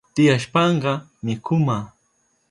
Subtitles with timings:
[0.15, 0.91] Tiyashpanka
[1.25, 1.77] mikuma